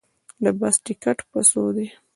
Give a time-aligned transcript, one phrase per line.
[0.43, 1.87] د بس ټکټ په څو ده